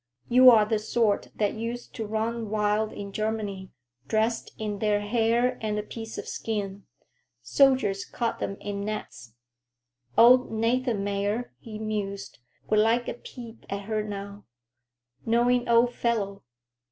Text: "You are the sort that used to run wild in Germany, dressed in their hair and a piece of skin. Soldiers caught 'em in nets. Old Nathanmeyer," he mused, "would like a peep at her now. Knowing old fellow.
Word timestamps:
"You 0.27 0.49
are 0.49 0.65
the 0.65 0.79
sort 0.79 1.27
that 1.35 1.53
used 1.53 1.93
to 1.93 2.07
run 2.07 2.49
wild 2.49 2.91
in 2.91 3.11
Germany, 3.11 3.69
dressed 4.07 4.51
in 4.57 4.79
their 4.79 5.01
hair 5.01 5.59
and 5.61 5.77
a 5.77 5.83
piece 5.83 6.17
of 6.17 6.27
skin. 6.27 6.87
Soldiers 7.43 8.03
caught 8.03 8.41
'em 8.41 8.55
in 8.59 8.83
nets. 8.83 9.35
Old 10.17 10.51
Nathanmeyer," 10.51 11.51
he 11.59 11.77
mused, 11.77 12.39
"would 12.67 12.79
like 12.79 13.07
a 13.07 13.13
peep 13.13 13.63
at 13.69 13.83
her 13.83 14.01
now. 14.03 14.45
Knowing 15.23 15.69
old 15.69 15.93
fellow. 15.93 16.41